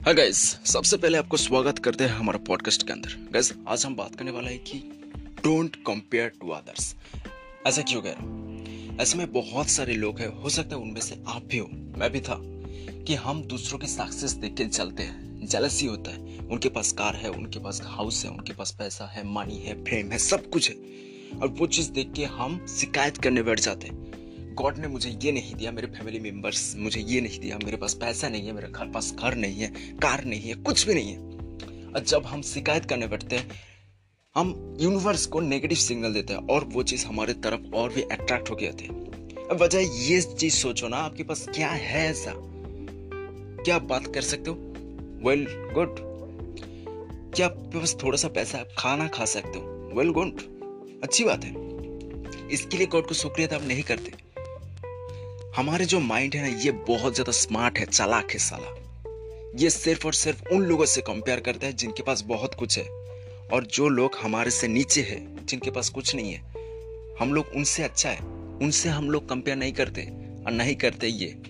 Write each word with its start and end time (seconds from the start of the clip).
हाँ 0.00 0.14
गैस 0.14 0.60
सबसे 0.64 0.96
पहले 0.96 1.18
आपको 1.18 1.36
स्वागत 1.36 1.78
करते 1.78 2.04
हैं 2.04 2.10
हमारा 2.10 2.38
पॉडकास्ट 2.38 2.86
के 2.86 2.92
अंदर। 2.92 3.08
गैस 3.32 3.54
आज 3.68 3.86
हम 3.86 3.96
बात 3.96 4.14
करने 4.14 4.30
वाला 4.30 4.48
है 4.48 4.58
कि 4.58 4.78
डोंट 5.44 5.76
कंपेयर 5.76 6.28
टू 6.28 6.48
अदर्स 6.48 6.96
ऐसा 7.66 7.82
क्यों 7.82 8.02
कह 8.02 8.10
रहा 8.10 8.22
हूँ? 8.22 8.98
ऐसे 9.00 9.18
में 9.18 9.32
बहुत 9.32 9.68
सारे 9.68 9.94
लोग 9.94 10.20
हैं, 10.20 10.28
हो 10.28 10.48
सकता 10.48 10.76
है 10.76 10.82
उनमें 10.82 11.00
से 11.00 11.22
आप 11.26 11.44
भी 11.44 11.58
हो, 11.58 11.70
मैं 11.72 12.12
भी 12.12 12.20
था, 12.20 12.36
कि 13.02 13.14
हम 13.14 13.42
दूसरों 13.42 13.78
की 13.78 13.86
सक्सेस 13.86 14.32
देख 14.32 14.54
के 14.54 14.64
चलते 14.64 15.02
हैं। 15.02 15.46
जेलसी 15.46 15.86
होता 15.86 16.10
है, 16.10 16.38
उनके 16.38 16.68
पास 16.68 16.92
कार 16.92 17.16
है, 17.16 17.30
उनके 17.30 17.58
पास 17.58 17.82
हाउस 17.84 18.24
है, 18.24 18.30
उनके 18.30 18.52
पास 18.52 18.76
पैसा 18.78 19.04
है 19.04 19.26
मनी 19.26 19.58
है 19.58 19.84
फेम 19.84 20.12
है, 20.12 20.18
सब 20.18 20.50
कुछ 20.50 20.70
है। 20.70 20.76
और 21.40 21.48
वो 21.48 21.66
चीज़ 21.66 21.90
देख 21.90 22.12
के 22.12 22.24
हम 22.24 22.66
शिकायत 22.66 23.16
करने 23.16 23.42
बैठ 23.42 23.60
जाते 23.60 23.86
हैं। 23.86 24.09
गॉड 24.60 24.78
ने 24.78 24.88
मुझे 24.88 25.10
ये 25.24 25.32
नहीं 25.32 25.54
दिया, 25.54 25.72
मेरे 25.72 25.86
फैमिली 25.86 26.20
मेंबर्स 26.20 26.74
मुझे 26.76 27.00
ये 27.00 27.20
नहीं 27.20 27.40
दिया, 27.40 27.58
मेरे 27.64 27.76
पास 27.76 27.94
पैसा 27.94 28.28
नहीं 28.28 28.46
है, 28.46 28.52
मेरे 28.52 28.68
घर 28.68 28.86
पास 28.86 29.14
घर 29.22 29.34
नहीं 29.34 29.60
है, 29.60 29.68
कार 30.02 30.24
नहीं 30.24 30.40
है, 30.40 30.54
कुछ 30.54 30.86
भी 30.86 30.94
नहीं 30.94 31.12
है। 31.12 31.18
और 31.92 32.04
जब 32.06 32.26
हम 32.26 32.42
शिकायत 32.42 32.84
करने 32.84 33.06
बैठते 33.06 33.36
हैं, 33.36 33.50
हम 34.34 34.76
यूनिवर्स 34.80 35.26
को 35.26 35.40
नेगेटिव 35.40 35.78
सिग्नल 35.78 36.12
देते 36.12 36.32
हैं 36.32 36.46
और 36.48 36.64
वो 36.64 36.82
चीज़ 36.82 37.06
हमारे 37.06 37.32
तरफ़ 37.32 37.74
और 37.74 37.92
भी 37.92 38.02
अट्रैक्ट 38.02 38.50
हो 38.50 38.56
गया 38.56 38.72
थे 38.72 38.86
अब 39.50 39.58
वजह 39.62 39.80
ये 39.80 40.20
चीज़ 40.22 40.54
सोचो 40.54 40.88
ना, 40.88 40.96
आपके 40.96 41.22
पास 41.22 41.46
क्या 41.48 41.68
है 41.68 42.10
ऐसा? 42.10 42.32
क्या 43.64 43.76
आप 43.76 43.82
बात 43.82 44.06
कर 44.06 44.22
सकते 44.22 44.50
हो? 44.50 44.56
वेल 45.28 45.46
गुड 45.74 45.96
क्या 47.34 47.46
आपके 47.46 47.78
पास 47.78 47.96
थोड़ा 48.02 48.16
सा 48.16 48.28
पैसा 48.28 48.58
आप 48.58 48.68
खाना 48.78 49.08
खा 49.08 49.24
सकते 49.24 49.58
हो। 49.58 49.90
वेल 49.94 50.10
गुड 50.10 50.40
अच्छी 51.02 51.24
बात 51.24 51.44
है। 51.44 52.48
इसके 52.48 52.76
लिए 52.76 52.86
गॉड 52.86 53.06
को 53.06 53.14
शुक्रिया 53.14 53.48
तो 53.48 53.56
आप 53.56 53.62
नहीं 53.62 53.82
करते। 53.82 54.29
हमारे 55.56 55.84
जो 55.84 56.00
माइंड 56.00 56.34
है 56.34 56.42
ना, 56.42 56.60
ये 56.60 56.70
बहुत 56.70 57.14
ज़्यादा 57.14 57.32
स्मार्ट 57.32 57.78
है, 57.78 57.86
चालाक 57.86 58.30
है 58.30 58.38
साला। 58.38 58.74
ये 59.56 59.70
सिर्फ़ 59.70 60.06
और 60.06 60.12
सिर्फ़ 60.12 60.44
उन 60.52 60.62
लोगों 60.62 60.86
से 60.86 61.00
कंपेयर 61.00 61.40
करता 61.40 61.66
है 61.66 61.72
जिनके 61.72 62.02
पास 62.02 62.22
बहुत 62.22 62.54
कुछ 62.54 62.78
है। 62.78 62.84
और 63.52 63.66
जो 63.66 63.88
लोग 63.88 64.10
हमारे 64.22 64.50
से 64.50 64.68
नीचे 64.68 65.00
है, 65.02 65.46
जिनके 65.46 65.70
पास 65.70 65.88
कुछ 65.88 66.14
नहीं 66.14 66.32
है, 66.32 66.52
हम 67.20 67.34
लोग 67.34 67.46
उनसे 67.56 67.82
अच्छा 67.82 68.10
है। 68.10 68.20
उनसे 68.62 68.88
हम 68.88 69.10
लोग 69.10 69.28
कंपेयर 69.28 69.56
नहीं 69.56 69.72
करते, 69.72 70.02
और 70.46 70.52
नहीं 70.52 70.76
करते 70.76 71.06
ये। 71.06 71.42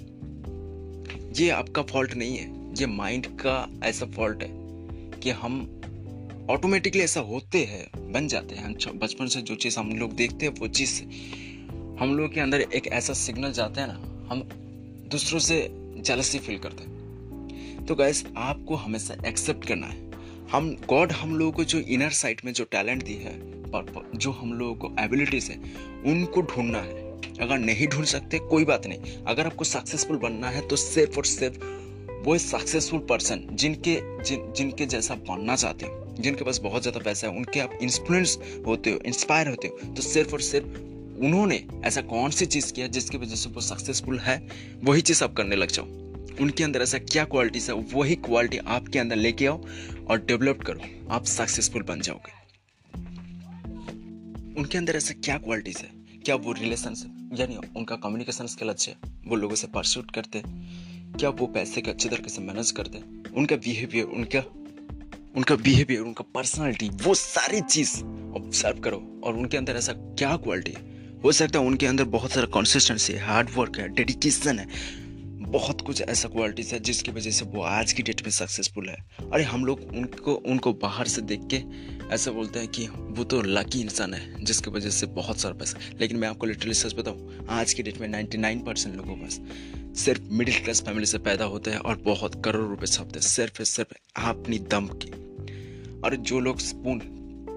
ये 1.37 1.51
आपका 1.51 1.83
फॉल्ट 1.83 2.15
नहीं 2.15 2.37
है। 2.37 2.75
ये 2.81 2.87
माइंड 2.87 3.27
का 3.27 3.81
ऐसा 3.85 4.07
फॉल्ट 4.07 4.43
है 4.43 4.51
कि 5.21 5.31
हम 5.31 5.81
ऑटोमेटिकली 6.51 7.03
ऐसा 7.03 7.21
होते 7.21 7.65
हैं, 7.65 8.13
बन 8.13 8.29
जाते 8.29 8.55
हैं। 8.55 8.99
बचपन 8.99 9.27
से 9.27 9.43
जो 9.43 9.55
चीज़ 9.55 9.79
हम 9.79 9.93
लोग 9.93 10.13
देखते 10.13 10.47
हैं, 10.47 10.53
वो 10.53 10.69
चीज़ 10.69 11.03
हम 12.01 12.17
लोग 12.17 12.33
के 12.35 12.41
अंदर 12.41 12.61
एक 12.61 12.87
ऐसा 12.89 13.13
सिग्नल 13.13 13.53
जाता 13.53 13.81
है 13.81 13.87
ना, 13.87 13.95
हम 14.29 14.43
दूसरों 15.11 15.39
से 15.41 15.57
जेलसी 15.99 16.39
फील 16.39 16.59
करते 16.59 16.85
हैं। 16.85 17.85
तो 17.87 17.95
गैस 17.95 18.25
आपको 18.39 18.75
हमेशा 18.77 19.17
एक्सेप्ट 19.29 19.67
करना 19.69 19.87
है। 19.87 20.49
हम 20.53 20.71
गॉड 20.89 21.13
हम 21.13 21.37
लोगों 21.39 21.53
को 21.53 21.65
जो 21.65 21.79
इनर 21.79 22.11
साइड 22.13 22.41
में 22.45 22.53
जो 22.53 22.65
टैलेंट 22.67 23.05
दी 23.05 23.15
है 23.17 23.35
जो 24.17 24.31
हम 24.31 24.53
लोगों 24.53 24.75
को 24.77 24.95
एबिलिटीज 25.01 25.51
है, 25.51 25.57
उनको 26.07 26.43
ढूंढना 26.45 26.79
है। 26.79 27.09
अगर 27.41 27.59
नहीं 27.59 27.89
ढूंढ 27.89 28.05
सकते, 28.07 28.39
कोई 28.41 28.65
बात 28.65 28.87
नहीं। 28.87 29.23
अगर 29.25 29.47
आपको 29.47 29.65
सक्सेसफुल 29.67 30.17
बनना 30.19 30.49
है 30.49 30.67
तो 30.69 30.77
सिर्फ़ 30.79 31.17
और 31.19 31.25
सिर्फ़ 31.27 31.65
वो 32.25 32.39
सक्सेसफुल 32.41 33.01
पर्सन 33.11 33.47
जिनके, 33.53 33.95
जिन, 34.23 34.53
जिनके 34.57 34.87
जैसा 34.87 35.15
बनना 35.29 35.57
चाहते 35.57 35.87
हो, 35.87 36.15
जिनके 36.19 36.45
पास 36.45 36.59
बहुत 36.61 36.83
ज़्यादा 36.83 37.01
पैसा 37.01 37.27
है, 37.27 37.37
उनके 37.37 37.61
आप 37.61 37.79
इंस्पिरेंस 37.83 38.39
होते 38.67 38.91
हो 38.91 38.99
इंस्पायर 39.07 39.49
होते 39.49 39.69
हो 39.69 39.95
तो 39.95 40.03
सिर्फ़ 40.05 40.33
और 40.33 40.41
सिर्फ़ 40.43 40.89
उन्होंने 41.21 41.67
ऐसा 41.85 42.01
कौन 42.03 42.31
सी 42.31 42.47
चीज़ 42.47 42.73
किया 42.73 42.87
जिसकी 42.87 43.19
वजह 43.19 43.35
से 43.35 43.49
वो 43.51 43.61
सक्सेसफुल 43.61 44.19
है? 44.19 44.49
वही 44.85 45.01
चीज़ 45.01 45.25
आप 45.25 45.33
करने 45.33 45.57
लग 45.57 45.69
जाओ। 45.69 45.87
उनके 46.41 46.65
अंदर 46.65 46.83
ऐसा 46.83 46.99
क्या 46.99 47.25
क्वालिटीज 47.25 47.69
है 47.71 47.75
वही 47.75 48.15
क्वालिटी 48.17 48.59
आपके 48.59 48.99
अंदर 48.99 49.17
लेके 49.17 49.47
आओ 49.47 49.65
और 50.11 50.25
डेवलप 50.27 50.61
करो। 50.61 50.81
आप 51.11 51.25
सक्सेसफुल 51.25 51.83
बन 51.83 52.01
जाओगे। 52.01 52.39
उनके 54.61 54.79
अंदर 54.79 54.97
ऐसा 54.97 55.15
क्या 55.15 55.39
क्वालिटीज 55.39 55.77
है? 55.77 55.91
क्या 56.25 56.35
वो 56.35 56.53
रिलेशनशिप 56.53 57.39
यानी 57.41 57.57
उनका 57.77 57.97
कम्युनिकेशन 57.97 58.47
स्किल 58.47 58.69
अच्छे 58.69 58.95
वो 59.27 59.37
लोगों 59.37 59.55
से 59.55 59.67
परस्यूट 59.67 60.11
करते 60.11 60.43
क्या 60.47 61.31
वो 61.31 61.47
पैसे 61.47 61.81
के 61.81 61.91
अच्छे 61.91 62.09
तरीके 62.09 62.29
से 62.29 62.43
मैनेज 62.43 62.71
करते 62.71 62.99
उनका 63.31 63.57
बिहेवियर 63.57 64.05
उनका 64.05 64.41
उनका 65.37 65.57
बिहेवियर 65.57 66.01
उनका 66.01 66.25
पर्सनालिटी 66.35 66.89
वो 66.89 67.15
सारी 67.15 67.61
चीज़ 67.61 67.97
ऑब्ज़र्व 68.37 68.81
करो। 68.81 69.21
और 69.25 69.35
उनके 69.35 69.57
अंदर 69.57 69.77
ऐसा 69.77 69.93
क्या 69.93 70.37
क्वालिटी 70.37 70.71
है? 70.71 70.90
हो 71.25 71.33
सकता 71.33 71.59
है 71.59 71.65
उनके 71.65 71.87
अंदर 71.87 72.05
बहुत 72.05 72.31
सारा 72.31 72.47
कंसिस्टेंसी 72.47 73.13
है 73.13 73.19
हार्डवर्क 73.19 73.79
है 73.79 73.89
डेडिकेशन 73.89 74.59
है। 74.59 75.01
बहुत 75.41 75.81
कुछ 75.81 76.03
ऐसा 76.03 76.29
क्वालिटीज 76.29 76.73
है 76.73 76.81
जिसकी 76.81 77.11
वजह 77.11 77.31
से 77.31 77.45
वो 77.45 77.63
आज 77.63 77.93
की 77.93 78.03
डेट 78.03 78.23
में 78.23 78.31
सक्सेसफुल 78.31 78.89
है। 78.89 78.97
अरे 79.33 79.43
हम 79.43 79.65
लोग 79.65 79.81
उनको 79.81 80.35
उनको 80.35 80.73
बाहर 80.73 81.09
से 81.09 81.23
देख 81.23 81.41
के 81.55 81.63
ऐसा 82.15 82.31
बोलते 82.31 82.59
हैं 82.59 82.69
कि 82.69 82.87
वो 82.87 83.25
तो 83.25 83.43
लकी 83.43 83.81
इंसान 83.81 84.15
है, 84.15 84.45
जिसकी 84.45 84.71
वजह 84.71 84.91
से 84.91 85.07
बहुत 85.07 85.41
सारा 85.41 85.55
पैसा। 85.55 85.79
लेकिन 86.01 86.17
मैं 86.17 86.29
आपको 86.29 86.47
लिटरली 86.47 86.75
सच 86.75 86.95
बताऊँ, 86.95 87.47
आज 87.51 87.73
की 87.73 87.83
डेट 87.83 87.99
में 87.99 88.09
99 88.09 88.67
परसेंट 88.67 88.97
लोगों 88.97 89.15
के 89.15 89.21
पास 89.21 89.41
सिर्फ़ 89.99 90.23
मिडिल 90.23 90.61
क्लास 90.61 90.83
फैमिली 90.83 91.07
से 91.07 91.19
पैदा 91.19 91.45
होते 91.45 91.71
हैं 91.71 91.79
और 91.79 91.97
बहुत 91.97 92.45
करोड़ 92.45 92.69
रुपए 92.69 92.87
छापते 92.87 93.13
हैं, 93.15 93.27
सिर्फ़ 93.27 93.63
सिर्फ़ 93.63 93.95
अपनी 94.17 94.59
दम 94.59 94.87
की। 94.87 95.11
और 96.01 96.17
जो 96.17 96.41
लोग 96.41 96.59
स्पून 96.59 96.99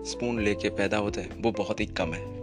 स्पून 0.08 0.44
लेके 0.44 0.70
पैदा 0.70 0.98
होते 0.98 1.22
हैं, 1.22 1.42
वो 1.42 1.52
बहुत 1.52 1.80
ही 1.80 1.86
कम 1.86 2.14
है। 2.14 2.43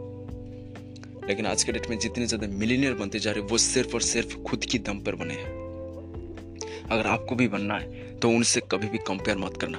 लेकिन 1.30 1.46
आज 1.46 1.62
के 1.64 1.72
डेट 1.72 1.88
में 1.90 1.98
जितने 1.98 2.26
ज़्यादा 2.26 2.46
मिलीनियर 2.48 2.94
बनते 2.94 3.18
जा 3.18 3.30
रहे 3.30 3.42
हैं, 3.42 3.48
वो 3.50 3.58
सिर्फ़ 3.58 3.94
और 3.94 4.02
सिर्फ़ 4.02 4.36
खुद 4.42 4.64
की 4.64 4.78
दम 4.80 5.00
पर 5.00 5.14
बने 5.16 5.34
हैं। 5.34 6.88
अगर 6.90 7.06
आपको 7.06 7.34
भी 7.36 7.46
बनना 7.48 7.74
है 7.74 8.18
तो 8.20 8.30
उनसे 8.30 8.60
कभी 8.70 8.88
भी 8.88 8.98
कंपेयर 9.06 9.38
मत 9.38 9.56
करना 9.56 9.78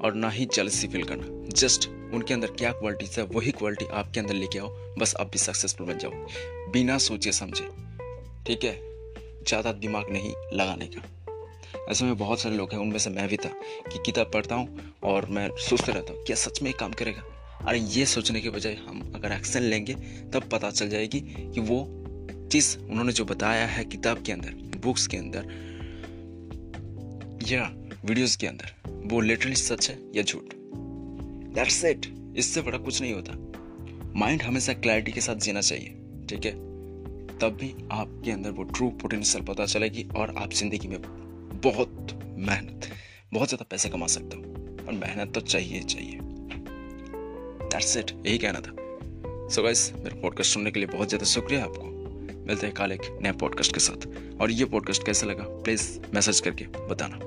और 0.00 0.14
ना 0.14 0.30
ही 0.30 0.46
जलसी 0.54 0.88
फील 0.88 1.04
करना। 1.04 1.26
जस्ट 1.52 1.88
उनके 2.14 2.34
अंदर 2.34 2.50
क्या 2.52 2.72
क्वालिटी 2.72 3.06
है, 3.16 3.26
वही 3.26 3.50
क्वालिटी 3.52 3.86
आपके 3.92 4.20
अंदर 4.20 4.34
लेके 4.34 4.58
आओ, 4.58 4.68
बस 4.98 5.14
आप 5.20 5.30
भी 5.32 5.38
सक्सेसफुल 5.38 5.86
बन 5.86 5.98
जाओ। 5.98 6.72
बिना 6.72 6.98
सोचे 7.00 7.32
समझे, 7.32 7.68
ठीक 8.46 8.64
है? 8.64 8.74
ज़्यादा 9.44 9.72
दिमाग 9.74 10.10
नहीं 10.10 10.32
लगाने 10.52 10.86
का। 10.86 11.02
ऐसे 11.90 12.04
में 12.04 12.16
बहुत 12.18 12.40
सारे 12.40 12.56
लोग 12.56 12.72
हैं, 12.72 12.80
उनमें 12.80 12.98
से 12.98 13.10
मैं 13.10 13.28
भी 13.28 13.36
था 13.36 13.48
कि 13.92 14.02
किताब 14.06 14.30
पढ़ता 14.34 14.54
हूँ 14.54 14.92
और 15.04 15.26
मैं 15.30 15.48
सोचते 15.60 15.92
रहता 15.92 16.12
हूँ, 16.12 16.24
क्या 16.24 16.36
सच 16.38 16.62
में 16.62 16.72
काम 16.72 16.92
करेगा? 16.92 17.22
और 17.64 17.76
ये 17.76 18.06
सोचने 18.06 18.40
के 18.40 18.50
बजाय 18.50 18.74
हम 18.74 19.12
अगर 19.14 19.32
एक्शन 19.32 19.62
लेंगे, 19.62 19.94
तब 20.34 20.48
पता 20.52 20.70
चल 20.70 20.88
जाएगी 20.88 21.20
कि 21.20 21.60
वो 21.60 22.02
चीज़ 22.52 22.78
उन्होंने 22.78 23.12
जो 23.12 23.24
बताया 23.24 23.66
है 23.66 23.84
किताब 23.84 24.22
के 24.22 24.32
अंदर 24.32 24.78
बुक्स 24.78 25.06
के 25.06 25.16
अंदर, 25.16 25.48
या 27.48 27.64
वीडियोस 28.04 28.36
के 28.36 28.46
अंदर। 28.46 28.72
वो 29.06 29.20
लिटरली 29.20 29.54
सच 29.54 29.90
है 29.90 29.98
या 30.16 30.22
झूठ? 30.22 30.42
दैट्स 31.54 31.84
इट 31.84 32.06
इससे 32.36 32.62
बड़ा 32.62 32.78
कुछ 32.78 33.00
नहीं 33.00 33.14
होता। 33.14 33.32
माइंड 34.16 34.42
हमेशा 34.42 34.72
क्लैरिटी 34.72 35.12
के 35.12 35.20
साथ 35.20 35.34
जीना 35.34 35.60
चाहिए, 35.60 35.88
ठीक 36.28 36.44
है? 36.44 36.52
तब 37.38 37.56
भी 37.60 37.74
आपके 37.92 38.30
अंदर 38.30 38.50
वो 38.50 38.62
ट्रू 38.62 38.88
पोटेंशियल 38.90 39.44
पता 39.44 39.66
चलेगी 39.66 40.08
और 40.16 40.34
आप 40.38 40.52
ज़िंदगी 40.52 40.88
में 40.88 40.98
बहुत 41.64 42.18
मेहनत, 42.38 42.88
बहुत 43.32 43.48
ज़्यादा 43.48 43.66
पैसे 43.70 43.88
कमा 43.88 44.06
सकते 44.06 44.36
हो। 44.36 44.42
और 44.86 44.92
मेहनत 44.92 45.34
तो 45.34 45.40
चाहिए 45.40 45.82
चाहिए। 45.82 46.18
दैट्स 47.76 47.96
इट 47.96 48.10
यही 48.26 48.38
कहना 48.38 48.60
था। 48.60 49.48
सो 49.48 49.62
गाइस 49.62 49.92
मेरे 49.96 50.20
पॉडकास्ट 50.20 50.54
सुनने 50.54 50.70
के 50.70 50.80
लिए 50.80 50.88
बहुत 50.88 51.08
ज़्यादा 51.08 51.26
शुक्रिया 51.26 51.64
आपको। 51.64 51.84
मिलते 52.46 52.66
हैं 52.66 52.74
कल 52.74 52.92
एक 52.92 53.18
नए 53.22 53.32
पॉडकास्ट 53.32 53.74
के 53.74 53.80
साथ। 53.80 54.08
और 54.40 54.50
ये 54.50 54.64
पॉडकास्ट 54.64 55.06
कैसा 55.06 55.26
लगा? 55.26 55.44
प्लीज़ 55.44 55.98
मैसेज 56.14 56.40
करके 56.40 56.64
बताना। 56.64 57.25